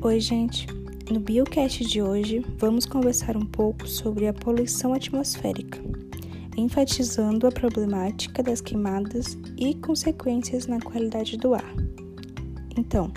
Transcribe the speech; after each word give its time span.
Oi, 0.00 0.20
gente. 0.20 0.68
No 1.10 1.18
Biocast 1.18 1.84
de 1.84 2.00
hoje, 2.00 2.46
vamos 2.56 2.86
conversar 2.86 3.36
um 3.36 3.44
pouco 3.44 3.88
sobre 3.88 4.28
a 4.28 4.32
poluição 4.32 4.94
atmosférica, 4.94 5.76
enfatizando 6.56 7.48
a 7.48 7.50
problemática 7.50 8.40
das 8.40 8.60
queimadas 8.60 9.36
e 9.56 9.74
consequências 9.74 10.68
na 10.68 10.80
qualidade 10.80 11.36
do 11.36 11.52
ar. 11.52 11.74
Então, 12.76 13.12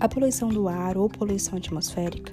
a 0.00 0.08
poluição 0.08 0.48
do 0.48 0.66
ar 0.66 0.98
ou 0.98 1.08
poluição 1.08 1.56
atmosférica 1.56 2.32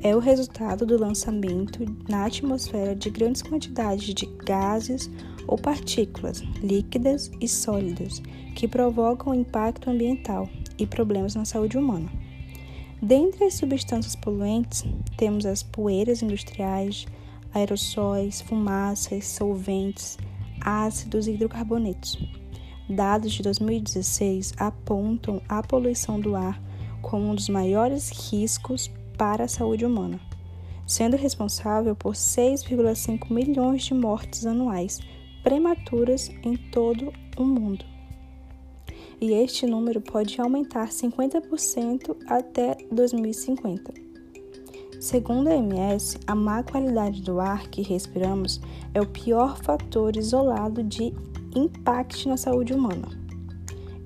é 0.00 0.14
o 0.14 0.20
resultado 0.20 0.86
do 0.86 0.96
lançamento 0.96 1.84
na 2.08 2.24
atmosfera 2.24 2.94
de 2.94 3.10
grandes 3.10 3.42
quantidades 3.42 4.14
de 4.14 4.26
gases 4.44 5.10
ou 5.48 5.58
partículas 5.58 6.40
líquidas 6.62 7.32
e 7.40 7.48
sólidas 7.48 8.22
que 8.54 8.68
provocam 8.68 9.34
impacto 9.34 9.90
ambiental 9.90 10.48
e 10.78 10.86
problemas 10.86 11.34
na 11.34 11.44
saúde 11.44 11.76
humana. 11.76 12.25
Dentre 13.06 13.44
as 13.44 13.54
substâncias 13.54 14.16
poluentes, 14.16 14.84
temos 15.16 15.46
as 15.46 15.62
poeiras 15.62 16.22
industriais, 16.22 17.06
aerossóis, 17.54 18.40
fumaças, 18.40 19.28
solventes, 19.28 20.18
ácidos 20.60 21.28
e 21.28 21.30
hidrocarbonetos. 21.30 22.18
Dados 22.90 23.32
de 23.32 23.44
2016 23.44 24.54
apontam 24.56 25.40
a 25.48 25.62
poluição 25.62 26.18
do 26.18 26.34
ar 26.34 26.60
como 27.00 27.30
um 27.30 27.34
dos 27.36 27.48
maiores 27.48 28.10
riscos 28.28 28.90
para 29.16 29.44
a 29.44 29.48
saúde 29.48 29.86
humana, 29.86 30.18
sendo 30.84 31.16
responsável 31.16 31.94
por 31.94 32.14
6,5 32.14 33.32
milhões 33.32 33.84
de 33.84 33.94
mortes 33.94 34.44
anuais 34.44 34.98
prematuras 35.44 36.28
em 36.42 36.56
todo 36.56 37.12
o 37.36 37.44
mundo 37.44 37.84
e 39.20 39.32
este 39.32 39.66
número 39.66 40.00
pode 40.00 40.40
aumentar 40.40 40.88
50% 40.88 42.16
até 42.26 42.76
2050. 42.90 43.92
Segundo 45.00 45.48
a 45.48 45.54
OMS, 45.54 46.18
a 46.26 46.34
má 46.34 46.62
qualidade 46.62 47.22
do 47.22 47.38
ar 47.38 47.68
que 47.68 47.82
respiramos 47.82 48.60
é 48.94 49.00
o 49.00 49.06
pior 49.06 49.56
fator 49.62 50.16
isolado 50.16 50.82
de 50.82 51.12
impacto 51.54 52.28
na 52.28 52.36
saúde 52.36 52.72
humana. 52.72 53.08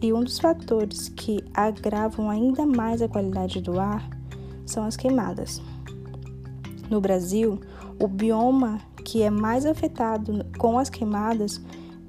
E 0.03 0.12
um 0.12 0.25
dos 0.25 0.39
fatores 0.39 1.09
que 1.09 1.45
agravam 1.55 2.31
ainda 2.31 2.67
mais 2.67 3.03
a 3.03 3.09
qualidade 3.09 3.61
do 3.61 3.79
ar 3.79 4.09
são 4.67 4.84
as 4.84 4.97
queimadas. 4.97 5.61
No 6.89 7.01
Brasil, 7.01 7.61
o 8.01 8.09
bioma 8.09 8.79
que 9.05 9.23
é 9.23 9.31
mais 9.31 9.67
afetado 9.67 10.45
com 10.59 10.79
as 10.79 10.89
queimadas 10.89 11.61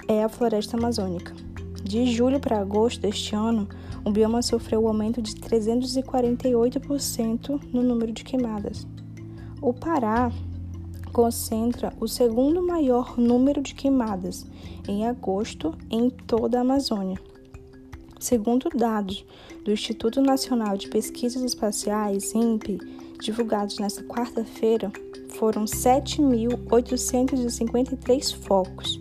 é 0.08 0.24
a 0.24 0.30
floresta 0.30 0.78
amazônica. 0.78 1.51
De 1.84 2.12
julho 2.12 2.40
para 2.40 2.60
agosto 2.60 3.02
deste 3.02 3.36
ano, 3.36 3.68
o 4.06 4.12
bioma 4.12 4.42
sofreu 4.42 4.84
um 4.84 4.88
aumento 4.88 5.22
de 5.22 5.36
348% 5.36 7.62
no 7.74 7.82
número 7.82 8.12
de 8.12 8.24
queimadas. 8.24 8.88
O 9.62 9.74
Pará 9.74 10.32
concentra 11.12 11.92
o 12.00 12.08
segundo 12.08 12.66
maior 12.66 13.18
número 13.18 13.62
de 13.62 13.76
queimadas 13.76 14.46
em 14.88 15.06
agosto 15.06 15.76
em 15.90 16.10
toda 16.10 16.58
a 16.58 16.62
Amazônia. 16.62 17.20
Segundo 18.20 18.70
dados 18.70 19.26
do 19.66 19.72
Instituto 19.72 20.22
Nacional 20.22 20.78
de 20.78 20.88
Pesquisas 20.88 21.42
Espaciais, 21.42 22.34
INPE, 22.34 22.78
divulgados 23.20 23.78
nesta 23.80 24.02
quarta-feira, 24.04 24.90
foram 25.30 25.66
7.853 25.66 28.36
focos 28.36 29.00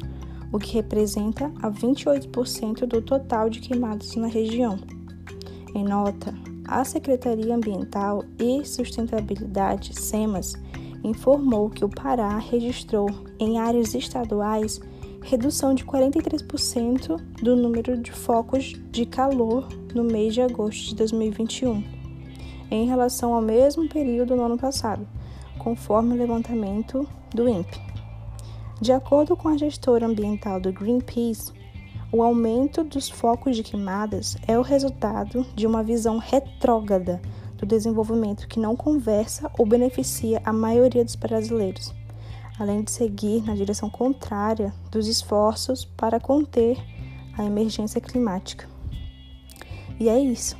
o 0.52 0.58
que 0.58 0.74
representa 0.74 1.52
a 1.62 1.70
28% 1.70 2.86
do 2.86 3.00
total 3.00 3.48
de 3.48 3.60
queimados 3.60 4.14
na 4.16 4.26
região. 4.26 4.78
Em 5.74 5.84
nota, 5.84 6.34
a 6.66 6.84
Secretaria 6.84 7.54
Ambiental 7.54 8.24
e 8.38 8.64
Sustentabilidade, 8.64 9.98
SEMAS, 9.98 10.54
informou 11.02 11.70
que 11.70 11.84
o 11.84 11.88
Pará 11.88 12.38
registrou 12.38 13.08
em 13.38 13.58
áreas 13.58 13.94
estaduais 13.94 14.80
redução 15.22 15.74
de 15.74 15.84
43% 15.84 17.20
do 17.42 17.56
número 17.56 17.96
de 17.96 18.10
focos 18.10 18.74
de 18.90 19.04
calor 19.04 19.68
no 19.94 20.04
mês 20.04 20.34
de 20.34 20.40
agosto 20.40 20.88
de 20.88 20.94
2021, 20.94 21.84
em 22.70 22.86
relação 22.86 23.34
ao 23.34 23.42
mesmo 23.42 23.88
período 23.88 24.34
no 24.34 24.44
ano 24.44 24.58
passado, 24.58 25.06
conforme 25.58 26.14
o 26.14 26.18
levantamento 26.18 27.06
do 27.34 27.48
INPE. 27.48 27.89
De 28.80 28.92
acordo 28.92 29.36
com 29.36 29.48
a 29.48 29.58
gestora 29.58 30.06
ambiental 30.06 30.58
do 30.58 30.72
Greenpeace, 30.72 31.52
o 32.10 32.22
aumento 32.22 32.82
dos 32.82 33.10
focos 33.10 33.54
de 33.54 33.62
queimadas 33.62 34.38
é 34.48 34.58
o 34.58 34.62
resultado 34.62 35.44
de 35.54 35.66
uma 35.66 35.82
visão 35.82 36.16
retrógrada 36.16 37.20
do 37.58 37.66
desenvolvimento 37.66 38.48
que 38.48 38.58
não 38.58 38.74
conversa 38.74 39.50
ou 39.58 39.66
beneficia 39.66 40.40
a 40.46 40.52
maioria 40.52 41.04
dos 41.04 41.14
brasileiros, 41.14 41.94
além 42.58 42.82
de 42.82 42.90
seguir 42.90 43.44
na 43.44 43.54
direção 43.54 43.90
contrária 43.90 44.72
dos 44.90 45.06
esforços 45.08 45.84
para 45.84 46.18
conter 46.18 46.78
a 47.36 47.44
emergência 47.44 48.00
climática. 48.00 48.66
E 49.98 50.08
é 50.08 50.18
isso. 50.18 50.56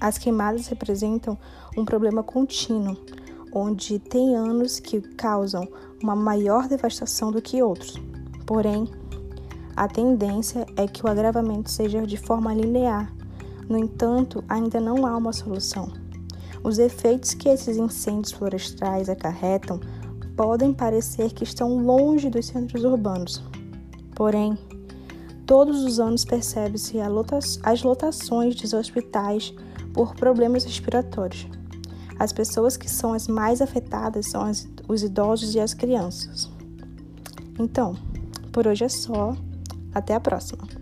As 0.00 0.18
queimadas 0.18 0.66
representam 0.66 1.38
um 1.76 1.84
problema 1.84 2.24
contínuo 2.24 2.96
onde 3.52 3.98
tem 3.98 4.36
anos 4.36 4.78
que 4.80 5.00
causam 5.00 5.66
uma 6.02 6.14
maior 6.16 6.68
devastação 6.68 7.30
do 7.30 7.42
que 7.42 7.62
outros. 7.62 7.94
Porém, 8.46 8.88
a 9.76 9.88
tendência 9.88 10.66
é 10.76 10.86
que 10.86 11.04
o 11.04 11.08
agravamento 11.08 11.70
seja 11.70 12.06
de 12.06 12.16
forma 12.16 12.52
linear. 12.54 13.12
No 13.68 13.78
entanto, 13.78 14.44
ainda 14.48 14.80
não 14.80 15.06
há 15.06 15.16
uma 15.16 15.32
solução. 15.32 15.92
Os 16.62 16.78
efeitos 16.78 17.34
que 17.34 17.48
esses 17.48 17.76
incêndios 17.76 18.32
florestais 18.32 19.08
acarretam 19.08 19.80
podem 20.36 20.72
parecer 20.72 21.32
que 21.32 21.44
estão 21.44 21.78
longe 21.78 22.28
dos 22.28 22.46
centros 22.46 22.84
urbanos. 22.84 23.42
Porém, 24.14 24.58
todos 25.46 25.82
os 25.84 25.98
anos 25.98 26.24
percebe-se 26.24 26.98
as 27.62 27.82
lotações 27.82 28.54
dos 28.54 28.72
hospitais 28.72 29.54
por 29.94 30.14
problemas 30.14 30.64
respiratórios. 30.64 31.46
As 32.20 32.34
pessoas 32.34 32.76
que 32.76 32.86
são 32.86 33.14
as 33.14 33.26
mais 33.26 33.62
afetadas 33.62 34.26
são 34.26 34.42
as, 34.42 34.68
os 34.86 35.02
idosos 35.02 35.54
e 35.54 35.58
as 35.58 35.72
crianças. 35.72 36.50
Então, 37.58 37.96
por 38.52 38.66
hoje 38.66 38.84
é 38.84 38.90
só. 38.90 39.34
Até 39.94 40.14
a 40.14 40.20
próxima! 40.20 40.79